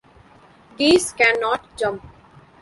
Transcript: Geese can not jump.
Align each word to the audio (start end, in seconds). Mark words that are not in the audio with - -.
Geese 0.79 1.11
can 1.13 1.39
not 1.39 1.77
jump. 1.77 2.03